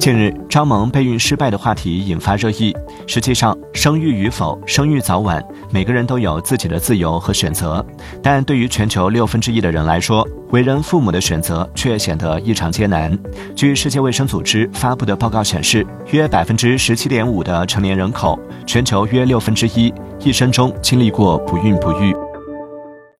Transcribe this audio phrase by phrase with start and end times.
[0.00, 2.74] 近日张萌备孕失败的话题引发热议。
[3.06, 7.84] 实际上生育与否生育早晚每个人都有自己的自由和选择。
[8.22, 13.16] 但对于全球六分之一的人来说为人父母的选择却显得异常艰难。
[13.54, 22.29] 据世界卫生组织发布的报告显示约百分之十七点五的成年人口全球约六分之一一生中经历过不孕不育。